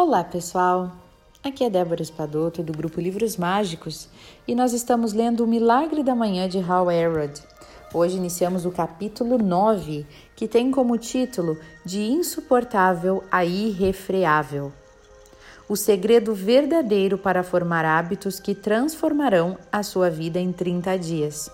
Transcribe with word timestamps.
Olá, 0.00 0.22
pessoal! 0.22 0.92
Aqui 1.42 1.64
é 1.64 1.68
Débora 1.68 2.00
Espadoto 2.00 2.62
do 2.62 2.72
grupo 2.72 3.00
Livros 3.00 3.36
Mágicos 3.36 4.08
e 4.46 4.54
nós 4.54 4.72
estamos 4.72 5.12
lendo 5.12 5.42
O 5.42 5.46
Milagre 5.46 6.04
da 6.04 6.14
Manhã 6.14 6.48
de 6.48 6.60
Hal 6.60 6.88
Elrod. 6.88 7.42
Hoje 7.92 8.16
iniciamos 8.16 8.64
o 8.64 8.70
capítulo 8.70 9.36
9, 9.38 10.06
que 10.36 10.46
tem 10.46 10.70
como 10.70 10.96
título 10.96 11.58
De 11.84 12.00
Insuportável 12.00 13.24
a 13.28 13.44
Irrefreável. 13.44 14.72
O 15.68 15.74
segredo 15.74 16.32
verdadeiro 16.32 17.18
para 17.18 17.42
formar 17.42 17.84
hábitos 17.84 18.38
que 18.38 18.54
transformarão 18.54 19.58
a 19.72 19.82
sua 19.82 20.08
vida 20.08 20.38
em 20.38 20.52
30 20.52 20.96
dias. 20.96 21.50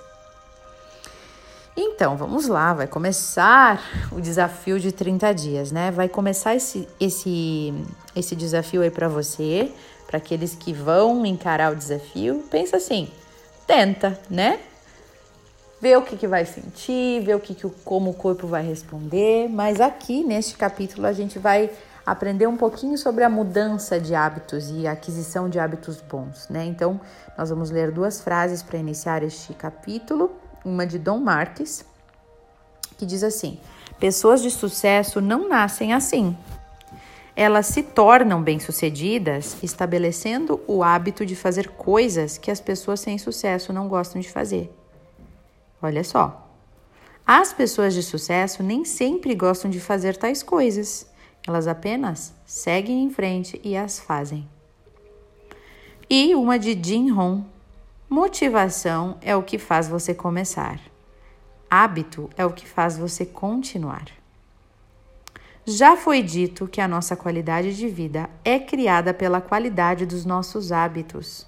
Então, 1.76 2.16
vamos 2.16 2.46
lá, 2.46 2.72
vai 2.72 2.86
começar 2.86 3.82
o 4.12 4.20
desafio 4.20 4.78
de 4.78 4.92
30 4.92 5.34
dias, 5.34 5.72
né? 5.72 5.90
Vai 5.90 6.08
começar 6.08 6.54
esse, 6.54 6.88
esse, 7.00 7.74
esse 8.14 8.36
desafio 8.36 8.82
aí 8.82 8.90
para 8.90 9.08
você, 9.08 9.72
para 10.06 10.18
aqueles 10.18 10.54
que 10.54 10.72
vão 10.72 11.26
encarar 11.26 11.72
o 11.72 11.76
desafio. 11.76 12.45
Pensa 12.48 12.76
assim, 12.76 13.08
tenta, 13.66 14.16
né? 14.30 14.60
Vê 15.80 15.96
o 15.96 16.02
que, 16.02 16.16
que 16.16 16.28
vai 16.28 16.45
sentir, 16.45 17.20
vê 17.24 17.34
o 17.34 17.40
que, 17.40 17.56
que 17.56 17.68
como 17.84 18.10
o 18.10 18.14
corpo 18.14 18.46
vai 18.46 18.62
responder. 18.62 19.48
Mas 19.48 19.80
aqui 19.80 20.22
neste 20.22 20.56
capítulo 20.56 21.08
a 21.08 21.12
gente 21.12 21.40
vai 21.40 21.70
aprender 22.06 22.46
um 22.46 22.56
pouquinho 22.56 22.96
sobre 22.96 23.24
a 23.24 23.28
mudança 23.28 23.98
de 23.98 24.14
hábitos 24.14 24.70
e 24.70 24.86
a 24.86 24.92
aquisição 24.92 25.48
de 25.48 25.58
hábitos 25.58 26.00
bons, 26.00 26.48
né? 26.48 26.64
Então, 26.64 27.00
nós 27.36 27.50
vamos 27.50 27.70
ler 27.72 27.90
duas 27.90 28.20
frases 28.20 28.62
para 28.62 28.78
iniciar 28.78 29.24
este 29.24 29.52
capítulo 29.54 30.43
uma 30.65 30.87
de 30.87 30.98
Dom 30.98 31.20
Marques, 31.20 31.84
que 32.96 33.04
diz 33.04 33.23
assim: 33.23 33.59
Pessoas 33.98 34.43
de 34.43 34.51
sucesso 34.51 35.20
não 35.20 35.48
nascem 35.48 35.93
assim. 35.93 36.37
Elas 37.37 37.66
se 37.66 37.82
tornam 37.82 38.43
bem-sucedidas 38.43 39.57
estabelecendo 39.62 40.60
o 40.68 40.85
hábito 40.85 41.26
de 41.26 41.35
fazer 41.35 41.68
coisas 41.70 42.38
que 42.38 42.51
as 42.51 42.60
pessoas 42.60 43.01
sem 43.01 43.18
sucesso 43.18 43.73
não 43.73 43.88
gostam 43.88 44.20
de 44.20 44.30
fazer. 44.30 44.73
Olha 45.82 46.04
só. 46.04 46.48
As 47.26 47.52
pessoas 47.52 47.95
de 47.95 48.02
sucesso 48.02 48.62
nem 48.62 48.85
sempre 48.85 49.35
gostam 49.35 49.70
de 49.70 49.80
fazer 49.80 50.16
tais 50.16 50.42
coisas. 50.42 51.07
Elas 51.46 51.66
apenas 51.66 52.35
seguem 52.46 53.02
em 53.02 53.10
frente 53.10 53.60
e 53.65 53.76
as 53.76 53.98
fazem. 53.98 54.48
E 56.09 56.35
uma 56.35 56.59
de 56.59 56.79
Jim 56.80 57.10
Rohn, 57.10 57.42
Motivação 58.15 59.18
é 59.20 59.34
o 59.34 59.43
que 59.43 59.59
faz 59.59 59.88
você 59.88 60.15
começar. 60.15 60.79
Hábito 61.68 62.30
é 62.37 62.46
o 62.46 62.52
que 62.52 62.65
faz 62.65 62.96
você 62.96 63.26
continuar. 63.26 64.04
Já 65.66 65.97
foi 65.97 66.22
dito 66.22 66.69
que 66.69 66.80
a 66.80 66.86
nossa 66.86 67.16
qualidade 67.16 67.76
de 67.76 67.88
vida 67.88 68.30
é 68.44 68.60
criada 68.60 69.12
pela 69.12 69.41
qualidade 69.41 70.06
dos 70.06 70.25
nossos 70.25 70.70
hábitos. 70.70 71.44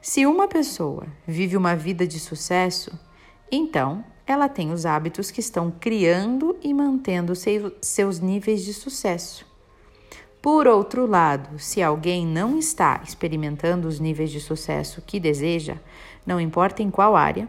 Se 0.00 0.24
uma 0.24 0.48
pessoa 0.48 1.06
vive 1.26 1.54
uma 1.54 1.76
vida 1.76 2.06
de 2.06 2.18
sucesso, 2.18 2.98
então 3.52 4.02
ela 4.26 4.48
tem 4.48 4.72
os 4.72 4.86
hábitos 4.86 5.30
que 5.30 5.40
estão 5.40 5.70
criando 5.70 6.56
e 6.62 6.72
mantendo 6.72 7.34
seus 7.82 8.20
níveis 8.20 8.64
de 8.64 8.72
sucesso. 8.72 9.53
Por 10.44 10.66
outro 10.68 11.06
lado, 11.06 11.58
se 11.58 11.82
alguém 11.82 12.26
não 12.26 12.58
está 12.58 13.00
experimentando 13.02 13.88
os 13.88 13.98
níveis 13.98 14.30
de 14.30 14.38
sucesso 14.38 15.00
que 15.00 15.18
deseja, 15.18 15.78
não 16.26 16.38
importa 16.38 16.82
em 16.82 16.90
qual 16.90 17.16
área, 17.16 17.48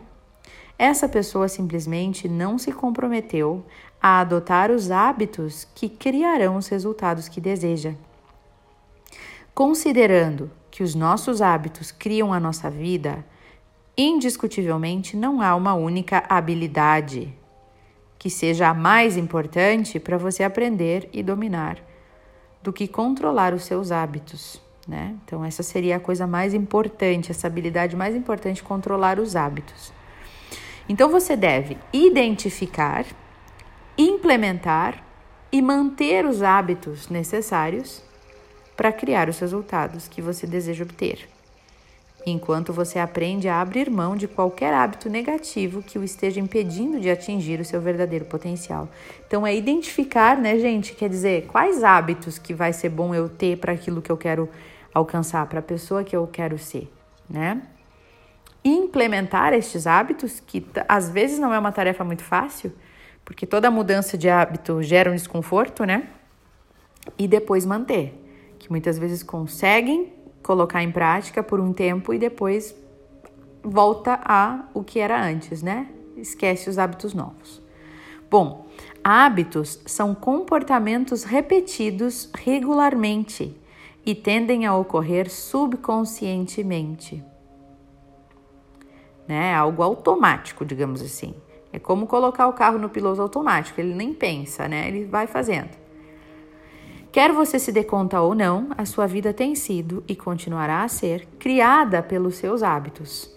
essa 0.79 1.09
pessoa 1.09 1.49
simplesmente 1.49 2.29
não 2.29 2.57
se 2.57 2.71
comprometeu 2.71 3.65
a 4.01 4.21
adotar 4.21 4.71
os 4.71 4.91
hábitos 4.91 5.67
que 5.75 5.89
criarão 5.89 6.55
os 6.55 6.69
resultados 6.69 7.27
que 7.27 7.41
deseja. 7.41 7.95
Considerando 9.53 10.49
que 10.71 10.81
os 10.81 10.95
nossos 10.95 11.41
hábitos 11.41 11.91
criam 11.91 12.31
a 12.31 12.39
nossa 12.39 12.69
vida, 12.69 13.25
indiscutivelmente 13.97 15.17
não 15.17 15.41
há 15.41 15.53
uma 15.53 15.73
única 15.73 16.23
habilidade 16.29 17.37
que 18.17 18.29
seja 18.29 18.69
a 18.69 18.73
mais 18.73 19.17
importante 19.17 19.99
para 19.99 20.17
você 20.17 20.45
aprender 20.45 21.09
e 21.11 21.21
dominar 21.21 21.93
do 22.65 22.73
que 22.73 22.87
controlar 22.87 23.53
os 23.53 23.63
seus 23.63 23.91
hábitos. 23.91 24.59
Né? 24.87 25.15
Então, 25.23 25.45
essa 25.45 25.61
seria 25.61 25.97
a 25.97 25.99
coisa 25.99 26.25
mais 26.25 26.51
importante, 26.55 27.29
essa 27.29 27.45
habilidade 27.45 27.95
mais 27.95 28.15
importante, 28.15 28.63
controlar 28.63 29.19
os 29.19 29.35
hábitos. 29.35 29.93
Então, 30.89 31.07
você 31.09 31.35
deve 31.35 31.77
identificar, 31.93 33.05
implementar 33.95 35.03
e 35.51 35.61
manter 35.61 36.25
os 36.25 36.41
hábitos 36.41 37.07
necessários 37.07 38.03
para 38.75 38.91
criar 38.91 39.29
os 39.29 39.39
resultados 39.39 40.07
que 40.07 40.21
você 40.21 40.47
deseja 40.47 40.83
obter 40.83 41.34
enquanto 42.25 42.73
você 42.73 42.97
aprende 42.97 43.47
a 43.47 43.61
abrir 43.61 43.89
mão 43.89 44.15
de 44.15 44.27
qualquer 44.27 44.73
hábito 44.73 45.09
negativo 45.09 45.83
que 45.83 45.99
o 45.99 46.03
esteja 46.03 46.39
impedindo 46.39 46.99
de 46.99 47.09
atingir 47.09 47.59
o 47.59 47.65
seu 47.65 47.79
verdadeiro 47.79 48.25
potencial. 48.25 48.89
Então 49.27 49.45
é 49.45 49.55
identificar, 49.55 50.35
né, 50.35 50.57
gente, 50.57 50.95
quer 50.95 51.07
dizer, 51.07 51.45
quais 51.45 51.83
hábitos 51.83 52.39
que 52.39 52.53
vai 52.53 52.73
ser 52.73 52.89
bom 52.89 53.13
eu 53.13 53.29
ter 53.29 53.57
para 53.57 53.73
aquilo 53.73 54.01
que 54.01 54.11
eu 54.11 54.17
quero 54.17 54.49
alcançar, 54.93 55.45
para 55.45 55.59
a 55.59 55.63
pessoa 55.63 56.03
que 56.03 56.15
eu 56.15 56.25
quero 56.25 56.57
ser, 56.57 56.91
né? 57.29 57.61
Implementar 58.63 59.53
estes 59.53 59.85
hábitos, 59.85 60.39
que 60.39 60.65
às 60.87 61.09
vezes 61.09 61.37
não 61.37 61.53
é 61.53 61.59
uma 61.59 61.71
tarefa 61.71 62.03
muito 62.03 62.23
fácil, 62.23 62.73
porque 63.23 63.45
toda 63.45 63.69
mudança 63.69 64.17
de 64.17 64.29
hábito 64.29 64.81
gera 64.81 65.11
um 65.11 65.15
desconforto, 65.15 65.85
né? 65.85 66.07
E 67.19 67.27
depois 67.27 67.65
manter, 67.65 68.19
que 68.57 68.71
muitas 68.71 68.97
vezes 68.97 69.21
conseguem 69.21 70.14
colocar 70.45 70.83
em 70.83 70.91
prática 70.91 71.41
por 71.41 71.59
um 71.59 71.73
tempo 71.73 72.13
e 72.13 72.19
depois 72.19 72.75
volta 73.63 74.19
a 74.23 74.65
o 74.75 74.83
que 74.83 74.99
era 74.99 75.19
antes, 75.19 75.63
né? 75.63 75.89
Esquece 76.15 76.69
os 76.69 76.77
hábitos 76.77 77.15
novos. 77.15 77.59
Bom, 78.29 78.67
hábitos 79.03 79.81
são 79.87 80.13
comportamentos 80.13 81.23
repetidos 81.23 82.29
regularmente 82.37 83.59
e 84.05 84.13
tendem 84.13 84.67
a 84.67 84.75
ocorrer 84.75 85.31
subconscientemente. 85.31 87.23
Né? 89.27 89.51
Algo 89.55 89.81
automático, 89.81 90.63
digamos 90.63 91.01
assim. 91.01 91.33
É 91.73 91.79
como 91.79 92.05
colocar 92.05 92.47
o 92.47 92.53
carro 92.53 92.77
no 92.77 92.87
piloto 92.87 93.19
automático, 93.19 93.81
ele 93.81 93.95
nem 93.95 94.13
pensa, 94.13 94.67
né? 94.67 94.87
Ele 94.87 95.05
vai 95.05 95.25
fazendo. 95.25 95.84
Quer 97.15 97.31
você 97.31 97.57
se 97.57 97.71
dê 97.71 97.81
conta 97.81 98.19
ou 98.19 98.35
não, 98.35 98.67
a 98.77 98.83
sua 98.83 99.07
vida 99.07 99.33
tem 99.33 99.55
sido 99.55 100.03
e 100.05 100.17
continuará 100.17 100.83
a 100.83 100.89
ser 100.89 101.25
criada 101.39 102.03
pelos 102.03 102.35
seus 102.35 102.61
hábitos. 102.61 103.33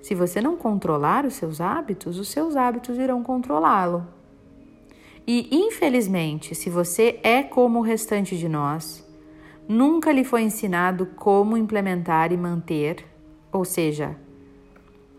Se 0.00 0.14
você 0.14 0.40
não 0.40 0.56
controlar 0.56 1.26
os 1.26 1.34
seus 1.34 1.60
hábitos, 1.60 2.18
os 2.18 2.28
seus 2.28 2.56
hábitos 2.56 2.96
irão 2.96 3.22
controlá-lo. 3.22 4.06
E, 5.26 5.46
infelizmente, 5.54 6.54
se 6.54 6.70
você 6.70 7.20
é 7.22 7.42
como 7.42 7.80
o 7.80 7.82
restante 7.82 8.34
de 8.34 8.48
nós, 8.48 9.06
nunca 9.68 10.10
lhe 10.10 10.24
foi 10.24 10.40
ensinado 10.40 11.04
como 11.16 11.58
implementar 11.58 12.32
e 12.32 12.36
manter, 12.38 13.04
ou 13.52 13.66
seja, 13.66 14.16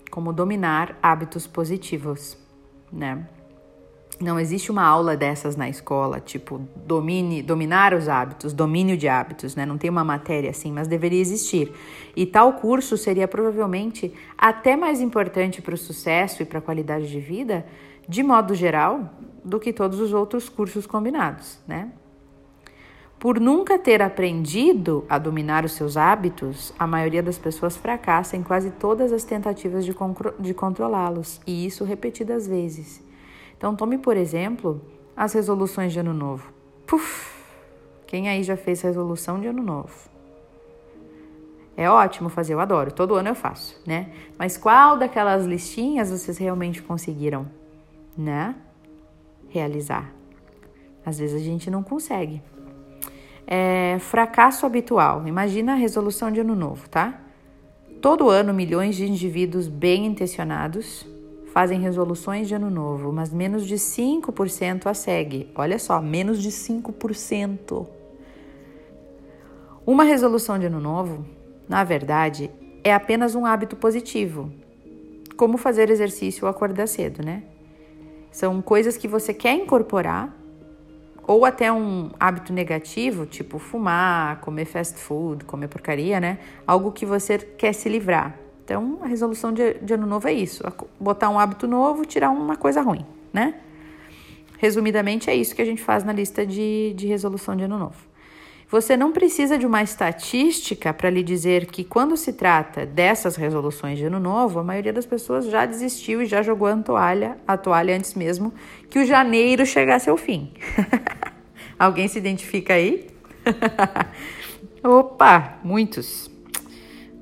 como 0.09 0.33
dominar 0.33 0.97
hábitos 0.99 1.45
positivos, 1.45 2.35
né? 2.91 3.29
Não 4.19 4.39
existe 4.39 4.71
uma 4.71 4.83
aula 4.83 5.17
dessas 5.17 5.57
na 5.57 5.67
escola, 5.67 6.21
tipo 6.21 6.61
domine, 6.85 7.41
dominar 7.41 7.93
os 7.93 8.07
hábitos, 8.07 8.53
domínio 8.53 8.95
de 8.95 9.09
hábitos, 9.09 9.55
né? 9.55 9.65
Não 9.65 9.77
tem 9.77 9.89
uma 9.89 10.05
matéria 10.05 10.51
assim, 10.51 10.71
mas 10.71 10.87
deveria 10.87 11.19
existir. 11.19 11.71
E 12.15 12.25
tal 12.25 12.53
curso 12.53 12.97
seria 12.97 13.27
provavelmente 13.27 14.13
até 14.37 14.77
mais 14.77 15.01
importante 15.01 15.61
para 15.61 15.75
o 15.75 15.77
sucesso 15.77 16.41
e 16.41 16.45
para 16.45 16.59
a 16.59 16.61
qualidade 16.61 17.09
de 17.09 17.19
vida, 17.19 17.65
de 18.07 18.23
modo 18.23 18.55
geral, 18.55 19.13
do 19.43 19.59
que 19.59 19.73
todos 19.73 19.99
os 19.99 20.13
outros 20.13 20.47
cursos 20.47 20.87
combinados, 20.87 21.59
né? 21.67 21.91
Por 23.19 23.39
nunca 23.39 23.77
ter 23.79 24.01
aprendido 24.01 25.03
a 25.09 25.17
dominar 25.17 25.65
os 25.65 25.73
seus 25.73 25.97
hábitos, 25.97 26.73
a 26.77 26.85
maioria 26.85 27.23
das 27.23 27.37
pessoas 27.37 27.75
fracassa 27.75 28.37
em 28.37 28.43
quase 28.43 28.71
todas 28.71 29.11
as 29.11 29.23
tentativas 29.23 29.83
de, 29.83 29.95
de 30.39 30.53
controlá-los, 30.53 31.41
e 31.45 31.65
isso 31.65 31.83
repetidas 31.83 32.47
vezes. 32.47 33.04
Então, 33.57 33.75
tome 33.75 33.97
por 33.97 34.17
exemplo 34.17 34.81
as 35.15 35.33
resoluções 35.33 35.93
de 35.93 35.99
ano 35.99 36.13
novo. 36.13 36.51
Puf! 36.85 37.33
Quem 38.05 38.29
aí 38.29 38.43
já 38.43 38.55
fez 38.55 38.81
resolução 38.81 39.39
de 39.39 39.47
ano 39.47 39.63
novo? 39.63 39.93
É 41.77 41.89
ótimo 41.89 42.29
fazer, 42.29 42.53
eu 42.53 42.59
adoro. 42.59 42.91
Todo 42.91 43.15
ano 43.15 43.29
eu 43.29 43.35
faço, 43.35 43.81
né? 43.85 44.11
Mas 44.37 44.57
qual 44.57 44.97
daquelas 44.97 45.45
listinhas 45.45 46.09
vocês 46.09 46.37
realmente 46.37 46.81
conseguiram, 46.81 47.47
né? 48.17 48.55
Realizar? 49.49 50.13
Às 51.05 51.19
vezes 51.19 51.41
a 51.41 51.43
gente 51.43 51.69
não 51.69 51.83
consegue. 51.83 52.41
É, 53.45 53.97
fracasso 53.99 54.65
habitual. 54.65 55.27
Imagina 55.27 55.73
a 55.73 55.75
resolução 55.75 56.31
de 56.31 56.39
ano 56.39 56.55
novo, 56.55 56.87
tá? 56.89 57.21
Todo 58.01 58.29
ano, 58.29 58.53
milhões 58.53 58.95
de 58.95 59.05
indivíduos 59.05 59.67
bem 59.67 60.05
intencionados 60.05 61.05
fazem 61.55 61.79
resoluções 61.79 62.49
de 62.49 62.53
ano 62.53 62.69
novo, 62.69 63.13
mas 63.13 63.31
menos 63.31 63.65
de 63.65 63.75
5% 63.75 64.87
a 64.87 64.93
segue. 64.93 65.49
Olha 65.55 65.79
só, 65.79 66.01
menos 66.01 66.43
de 66.43 66.49
5%. 66.49 67.87
Uma 69.87 70.03
resolução 70.03 70.59
de 70.59 70.65
ano 70.65 70.81
novo, 70.81 71.25
na 71.69 71.81
verdade, 71.85 72.51
é 72.83 72.93
apenas 72.93 73.35
um 73.35 73.45
hábito 73.45 73.77
positivo, 73.77 74.51
como 75.37 75.57
fazer 75.57 75.89
exercício 75.89 76.43
ou 76.43 76.49
acordar 76.49 76.89
cedo, 76.89 77.23
né? 77.23 77.43
São 78.29 78.61
coisas 78.61 78.97
que 78.97 79.07
você 79.07 79.33
quer 79.33 79.53
incorporar, 79.53 80.37
ou 81.25 81.45
até 81.45 81.71
um 81.71 82.11
hábito 82.19 82.51
negativo, 82.51 83.25
tipo 83.25 83.59
fumar, 83.59 84.41
comer 84.41 84.65
fast 84.65 84.97
food, 84.97 85.45
comer 85.45 85.69
porcaria, 85.69 86.19
né? 86.19 86.37
Algo 86.67 86.91
que 86.91 87.05
você 87.05 87.37
quer 87.37 87.71
se 87.71 87.87
livrar. 87.87 88.44
Então, 88.65 88.97
a 89.03 89.05
resolução 89.05 89.53
de, 89.53 89.75
de 89.75 89.93
ano 89.93 90.07
novo 90.07 90.27
é 90.27 90.33
isso: 90.33 90.63
botar 90.99 91.29
um 91.29 91.39
hábito 91.39 91.67
novo, 91.67 92.03
tirar 92.03 92.31
uma 92.31 92.57
coisa 92.57 92.81
ruim, 92.81 93.05
né? 93.31 93.53
Resumidamente, 94.57 95.29
é 95.29 95.35
isso 95.35 95.55
que 95.55 95.61
a 95.61 95.65
gente 95.65 95.83
faz 95.83 96.03
na 96.03 96.11
lista 96.11 96.45
de, 96.45 96.93
de 96.95 97.05
resolução 97.05 97.55
de 97.55 97.63
ano 97.63 97.77
novo. 97.77 97.95
Você 98.71 98.97
não 98.97 99.11
precisa 99.11 99.59
de 99.59 99.65
uma 99.67 99.83
estatística 99.83 100.91
para 100.91 101.11
lhe 101.11 101.21
dizer 101.21 101.67
que, 101.67 101.83
quando 101.83 102.17
se 102.17 102.33
trata 102.33 102.83
dessas 102.85 103.35
resoluções 103.35 103.99
de 103.99 104.05
ano 104.05 104.19
novo, 104.19 104.57
a 104.57 104.63
maioria 104.63 104.91
das 104.91 105.05
pessoas 105.05 105.45
já 105.45 105.67
desistiu 105.67 106.23
e 106.23 106.25
já 106.25 106.41
jogou 106.41 106.67
a 106.67 106.75
toalha, 106.75 107.37
a 107.47 107.55
toalha 107.55 107.95
antes 107.95 108.15
mesmo 108.15 108.51
que 108.89 108.97
o 108.97 109.05
janeiro 109.05 109.63
chegasse 109.63 110.09
ao 110.09 110.17
fim. 110.17 110.51
Alguém 111.77 112.07
se 112.07 112.17
identifica 112.17 112.73
aí? 112.73 113.07
Opa, 114.83 115.59
muitos. 115.63 116.34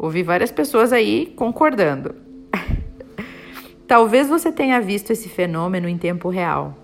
Ouvi 0.04 0.22
várias 0.22 0.52
pessoas 0.52 0.92
aí 0.92 1.28
concordando. 1.34 2.14
Talvez 3.88 4.28
você 4.28 4.52
tenha 4.52 4.82
visto 4.82 5.12
esse 5.12 5.30
fenômeno 5.30 5.88
em 5.88 5.98
tempo 5.98 6.28
real. 6.28 6.78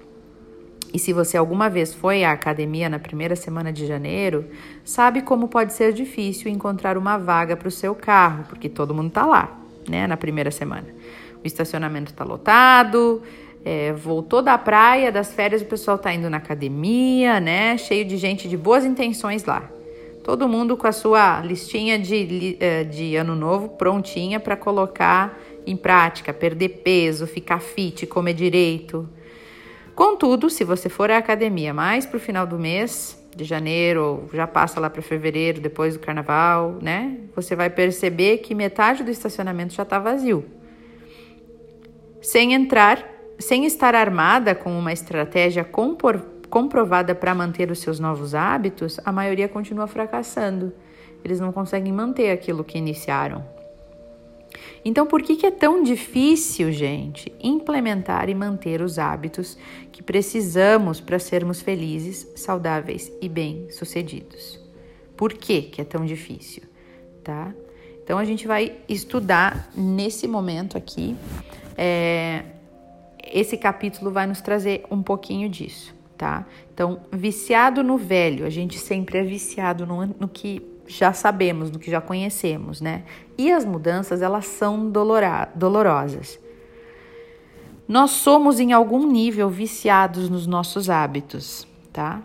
E 0.94 0.98
se 0.98 1.12
você 1.12 1.36
alguma 1.36 1.69
vez 1.69 1.94
foi 1.94 2.24
à 2.24 2.31
academia 2.31 2.88
na 2.88 2.98
primeira 2.98 3.36
semana 3.36 3.74
de 3.74 3.86
janeiro, 3.86 4.45
sabe 4.86 5.21
como 5.21 5.50
pode 5.50 5.74
ser 5.74 5.92
difícil 5.92 6.50
encontrar 6.50 6.98
uma 6.98 7.18
vaga 7.18 7.57
para 7.57 7.68
o 7.68 7.71
seu 7.71 7.94
carro, 7.94 8.45
porque 8.48 8.69
todo 8.69 8.95
mundo 8.95 9.10
está 9.10 9.25
lá, 9.25 9.60
né, 9.86 10.07
na 10.07 10.16
primeira 10.16 10.50
semana. 10.50 10.88
O 11.44 11.45
estacionamento 11.45 12.13
está 12.13 12.24
lotado, 12.24 13.21
é, 13.66 13.92
voltou 13.92 14.42
da 14.42 14.57
praia, 14.57 15.12
das 15.12 15.33
férias, 15.33 15.62
o 15.62 15.66
pessoal 15.66 15.98
está 15.98 16.13
indo 16.13 16.30
na 16.30 16.38
academia, 16.38 17.42
né, 17.42 17.77
cheio 17.77 18.06
de 18.06 18.16
gente 18.16 18.48
de 18.48 18.56
boas 18.56 18.86
intenções 18.86 19.44
lá. 19.44 19.69
Todo 20.29 20.47
mundo 20.47 20.77
com 20.77 20.85
a 20.85 20.91
sua 20.91 21.41
listinha 21.41 21.97
de, 21.97 22.55
é, 22.59 22.83
de 22.83 23.15
ano 23.15 23.33
novo 23.33 23.69
prontinha 23.69 24.39
para 24.39 24.55
colocar 24.55 25.35
em 25.65 25.75
prática, 25.75 26.31
perder 26.31 26.83
peso, 26.83 27.25
ficar 27.25 27.59
fit, 27.59 28.05
comer 28.05 28.35
direito. 28.35 29.09
Contudo, 29.95 30.47
se 30.47 30.63
você 30.63 30.87
for 30.87 31.09
à 31.09 31.17
academia 31.17 31.73
mais 31.73 32.05
para 32.05 32.17
o 32.17 32.19
final 32.19 32.45
do 32.45 32.59
mês, 32.59 33.19
de 33.35 33.43
janeiro, 33.43 34.29
já 34.31 34.45
passa 34.45 34.79
lá 34.79 34.87
para 34.87 35.01
fevereiro, 35.01 35.59
depois 35.59 35.95
do 35.95 35.99
carnaval, 35.99 36.77
né? 36.79 37.17
Você 37.35 37.55
vai 37.55 37.71
perceber 37.71 38.37
que 38.37 38.53
metade 38.53 39.03
do 39.03 39.09
estacionamento 39.09 39.73
já 39.73 39.81
está 39.81 39.97
vazio. 39.97 40.45
Sem 42.21 42.53
entrar, 42.53 43.03
sem 43.39 43.65
estar 43.65 43.95
armada 43.95 44.53
com 44.53 44.77
uma 44.77 44.93
estratégia 44.93 45.63
comprovada 46.49 47.13
para 47.13 47.35
manter 47.35 47.71
os 47.71 47.79
seus 47.79 47.99
novos 47.99 48.33
hábitos, 48.33 48.99
a 49.05 49.11
maioria 49.11 49.47
continua 49.47 49.87
fracassando. 49.87 50.73
Eles 51.23 51.39
não 51.39 51.51
conseguem 51.51 51.91
manter 51.91 52.31
aquilo 52.31 52.63
que 52.63 52.77
iniciaram. 52.77 53.43
Então, 54.83 55.05
por 55.05 55.21
que, 55.21 55.35
que 55.35 55.45
é 55.45 55.51
tão 55.51 55.83
difícil, 55.83 56.71
gente, 56.71 57.31
implementar 57.41 58.29
e 58.29 58.35
manter 58.35 58.81
os 58.81 58.97
hábitos 58.97 59.57
que 59.91 60.01
precisamos 60.01 61.01
para 61.01 61.19
sermos 61.19 61.61
felizes, 61.61 62.27
saudáveis 62.35 63.11
e 63.21 63.27
bem-sucedidos? 63.27 64.59
Por 65.17 65.33
que, 65.33 65.63
que 65.63 65.81
é 65.81 65.83
tão 65.83 66.05
difícil, 66.05 66.63
tá? 67.23 67.53
Então, 68.03 68.17
a 68.17 68.25
gente 68.25 68.47
vai 68.47 68.77
estudar 68.87 69.69
nesse 69.75 70.27
momento 70.27 70.77
aqui. 70.77 71.15
É, 71.77 72.43
esse 73.31 73.57
capítulo 73.57 74.11
vai 74.11 74.25
nos 74.25 74.41
trazer 74.41 74.83
um 74.89 75.03
pouquinho 75.03 75.49
disso, 75.49 75.93
tá? 76.19 76.45
Então, 76.74 77.00
viciado 77.13 77.81
no 77.81 77.98
velho, 77.98 78.45
a 78.45 78.50
gente 78.50 78.77
sempre 78.77 79.19
é 79.19 79.24
viciado 79.24 79.88
no, 79.88 80.06
no 80.06 80.27
que 80.27 80.62
já 80.86 81.13
sabemos, 81.13 81.71
do 81.71 81.80
que 81.80 81.89
já 81.89 82.01
conhecemos, 82.01 82.81
né? 82.81 83.06
E 83.38 83.50
as 83.50 83.63
mudanças, 83.63 84.21
elas 84.21 84.45
são 84.45 84.92
dolorosas. 85.56 86.38
Nós 87.88 88.12
somos 88.12 88.60
em 88.60 88.74
algum 88.74 89.10
nível 89.10 89.50
viciados 89.50 90.30
nos 90.30 90.45
nossos 90.45 90.89
hábitos, 90.89 91.66
tá? 91.94 92.21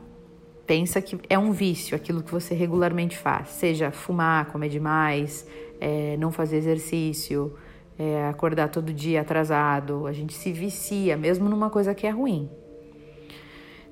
Pensa 0.67 1.01
que 1.01 1.17
é 1.31 1.39
um 1.39 1.53
vício 1.53 1.95
aquilo 1.95 2.21
que 2.21 2.33
você 2.33 2.53
regularmente 2.53 3.17
faz, 3.17 3.51
seja 3.51 3.93
fumar, 3.93 4.47
comer 4.47 4.71
demais, 4.71 5.47
é, 5.81 6.17
não 6.17 6.33
fazer 6.33 6.57
exercício, 6.57 7.55
é, 7.97 8.27
acordar 8.27 8.71
todo 8.71 8.93
dia 8.93 9.21
atrasado. 9.21 10.05
A 10.09 10.13
gente 10.13 10.35
se 10.35 10.51
vicia, 10.51 11.17
mesmo 11.17 11.49
numa 11.49 11.71
coisa 11.71 11.95
que 11.95 12.09
é 12.09 12.11
ruim. 12.11 12.51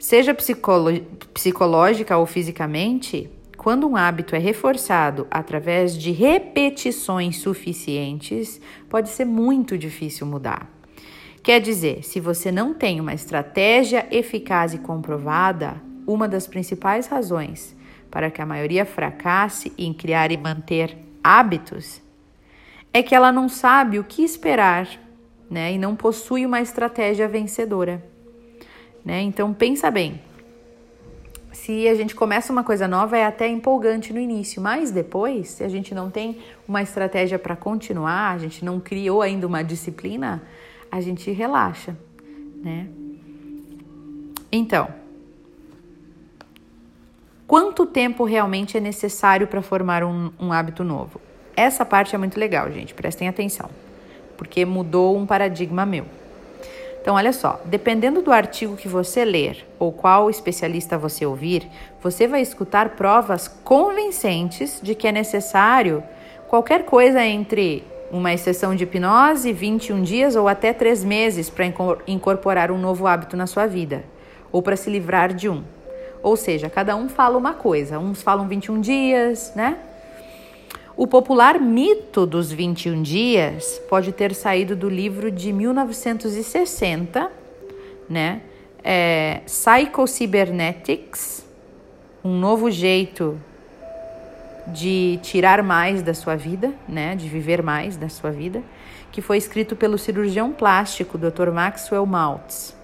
Seja 0.03 0.35
psicológica 0.35 2.19
ou 2.19 2.27
fisicamente, 2.27 3.31
quando 3.57 3.87
um 3.87 3.95
hábito 3.95 4.35
é 4.35 4.39
reforçado 4.39 5.29
através 5.31 5.97
de 5.97 6.11
repetições 6.11 7.39
suficientes, 7.39 8.61
pode 8.91 9.11
ser 9.11 9.25
muito 9.25 9.79
difícil 9.79 10.27
mudar. 10.27 10.69
Quer 11.41 11.61
dizer, 11.61 12.03
se 12.03 12.19
você 12.19 12.51
não 12.51 12.75
tem 12.75 13.01
uma 13.01 13.15
estratégia 13.15 14.05
eficaz 14.11 14.75
e 14.75 14.79
comprovada, 14.79 15.81
uma 16.05 16.27
das 16.27 16.49
principais 16.49 17.07
razões 17.07 17.77
para 18.11 18.29
que 18.29 18.43
a 18.43 18.47
maioria 18.47 18.85
fracasse 18.85 19.73
em 19.79 19.93
criar 19.95 20.33
e 20.33 20.37
manter 20.37 20.99
hábitos 21.23 22.03
é 22.93 23.05
que 23.05 23.15
ela 23.15 23.31
não 23.31 23.49
sabe 23.49 24.01
o 24.01 24.05
que 24.05 24.25
esperar, 24.25 24.89
né? 25.49 25.73
E 25.73 25.79
não 25.79 25.95
possui 25.95 26.45
uma 26.45 26.61
estratégia 26.61 27.29
vencedora, 27.29 28.11
né? 29.05 29.21
Então 29.23 29.53
pensa 29.53 29.91
bem 29.91 30.21
se 31.53 31.87
a 31.87 31.95
gente 31.95 32.15
começa 32.15 32.53
uma 32.53 32.65
coisa 32.65 32.89
nova, 32.89 33.17
é 33.17 33.25
até 33.25 33.47
empolgante 33.47 34.13
no 34.13 34.19
início, 34.19 34.61
mas 34.61 34.91
depois, 34.91 35.49
se 35.49 35.63
a 35.63 35.69
gente 35.69 35.95
não 35.95 36.11
tem 36.11 36.39
uma 36.67 36.83
estratégia 36.83 37.39
para 37.39 37.55
continuar, 37.55 38.33
a 38.33 38.39
gente 38.39 38.65
não 38.65 38.81
criou 38.81 39.23
ainda 39.23 39.47
uma 39.47 39.63
disciplina, 39.63 40.43
a 40.91 41.01
gente 41.01 41.31
relaxa, 41.31 41.97
né? 42.63 42.89
Então, 44.51 44.89
quanto 47.47 47.87
tempo 47.87 48.25
realmente 48.25 48.77
é 48.77 48.81
necessário 48.81 49.47
para 49.47 49.63
formar 49.63 50.03
um, 50.03 50.33
um 50.41 50.53
hábito 50.53 50.83
novo? 50.83 51.21
Essa 51.55 51.85
parte 51.85 52.15
é 52.15 52.19
muito 52.19 52.41
legal, 52.41 52.73
gente, 52.73 52.95
prestem 52.95 53.29
atenção, 53.29 53.71
porque 54.37 54.65
mudou 54.65 55.17
um 55.17 55.27
paradigma 55.27 55.85
meu. 55.85 56.07
Então, 57.03 57.17
olha 57.17 57.33
só, 57.33 57.61
dependendo 57.65 58.23
do 58.23 58.31
artigo 58.31 58.77
que 58.77 58.87
você 58.87 59.25
ler 59.25 59.67
ou 59.77 59.91
qual 59.91 60.31
especialista 60.31 60.97
você 60.97 61.27
ouvir, 61.27 61.69
você 62.01 62.29
vai 62.29 62.41
escutar 62.41 62.91
provas 62.91 63.49
convincentes 63.49 64.79
de 64.81 64.95
que 64.95 65.09
é 65.09 65.13
necessário 65.13 66.01
qualquer 66.49 66.85
coisa 66.85 67.21
entre 67.25 67.83
uma 68.13 68.33
exceção 68.33 68.77
de 68.77 68.85
hipnose, 68.85 69.53
21 69.53 70.01
dias 70.01 70.37
ou 70.37 70.47
até 70.47 70.73
3 70.73 71.03
meses 71.03 71.51
para 71.51 71.65
incorporar 72.07 72.71
um 72.71 72.79
novo 72.79 73.09
hábito 73.09 73.37
na 73.37 73.49
sua 73.49 73.67
vida, 73.67 74.05
ou 74.53 74.63
para 74.63 74.77
se 74.77 74.89
livrar 74.89 75.35
de 75.35 75.49
um. 75.49 75.65
Ou 76.23 76.37
seja, 76.37 76.71
cada 76.71 76.95
um 76.95 77.09
fala 77.09 77.37
uma 77.37 77.53
coisa. 77.53 77.99
Uns 77.99 78.23
falam 78.23 78.47
21 78.47 78.81
dias, 78.81 79.53
né? 79.57 79.77
O 80.95 81.07
popular 81.07 81.59
mito 81.59 82.27
dos 82.27 82.53
21 82.53 83.01
dias 83.01 83.81
pode 83.89 84.13
ter 84.13 84.35
saído 84.35 84.77
do 84.77 84.91
livro 84.91 85.31
de 85.31 85.51
1960, 85.51 87.33
né? 88.11 88.43
É, 88.85 89.41
Psycho-Cybernetics, 89.47 91.47
um 92.23 92.39
novo 92.39 92.71
jeito 92.71 93.41
de 94.67 95.19
tirar 95.23 95.63
mais 95.63 96.03
da 96.03 96.13
sua 96.13 96.37
vida, 96.37 96.75
né? 96.87 97.17
De 97.17 97.27
viver 97.27 97.63
mais 97.63 97.97
da 97.97 98.11
sua 98.11 98.31
vida, 98.31 98.63
que 99.11 99.23
foi 99.23 99.39
escrito 99.39 99.75
pelo 99.75 99.97
cirurgião 99.97 100.53
plástico 100.53 101.17
Dr. 101.17 101.51
Maxwell 101.51 102.05
Maltz. 102.05 102.77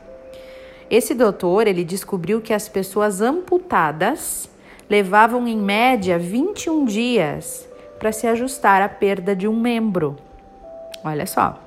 Esse 0.90 1.14
doutor, 1.14 1.66
ele 1.66 1.84
descobriu 1.84 2.40
que 2.40 2.54
as 2.54 2.70
pessoas 2.70 3.20
amputadas 3.20 4.48
levavam 4.88 5.46
em 5.46 5.58
média 5.58 6.18
21 6.18 6.86
dias 6.86 7.67
para 7.98 8.12
se 8.12 8.26
ajustar 8.26 8.82
à 8.82 8.88
perda 8.88 9.34
de 9.34 9.48
um 9.48 9.58
membro. 9.58 10.16
Olha 11.04 11.26
só. 11.26 11.60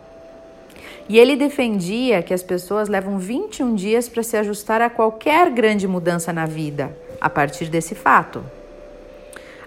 E 1.10 1.18
ele 1.20 1.36
defendia 1.36 2.24
que 2.24 2.34
as 2.34 2.44
pessoas 2.44 2.88
levam 2.88 3.18
21 3.18 3.76
dias 3.76 4.08
para 4.08 4.24
se 4.24 4.38
ajustar 4.38 4.82
a 4.82 4.90
qualquer 4.90 5.50
grande 5.50 5.88
mudança 5.88 6.32
na 6.32 6.46
vida, 6.46 6.96
a 7.20 7.30
partir 7.30 7.66
desse 7.66 7.96
fato. 7.96 8.44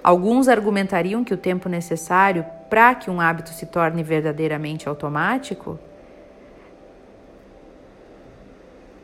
Alguns 0.02 0.48
argumentariam 0.48 1.24
que 1.24 1.34
o 1.34 1.36
tempo 1.36 1.68
necessário 1.68 2.44
para 2.68 2.94
que 2.94 3.10
um 3.10 3.20
hábito 3.20 3.50
se 3.50 3.66
torne 3.66 4.02
verdadeiramente 4.02 4.88
automático 4.88 5.78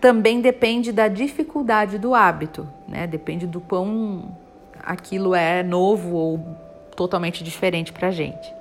também 0.00 0.40
depende 0.40 0.92
da 0.92 1.08
dificuldade 1.08 1.98
do 1.98 2.14
hábito, 2.14 2.66
né? 2.88 3.06
Depende 3.06 3.46
do 3.46 3.60
quão 3.60 4.34
aquilo 4.82 5.34
é 5.34 5.62
novo 5.62 6.16
ou 6.16 6.69
totalmente 6.96 7.42
diferente 7.44 7.92
pra 7.92 8.10
gente. 8.10 8.52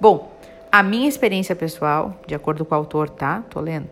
Bom, 0.00 0.30
a 0.70 0.82
minha 0.82 1.08
experiência 1.08 1.56
pessoal, 1.56 2.14
de 2.26 2.34
acordo 2.34 2.64
com 2.64 2.74
o 2.74 2.78
autor, 2.78 3.08
tá? 3.08 3.42
Tô 3.48 3.60
lendo. 3.60 3.88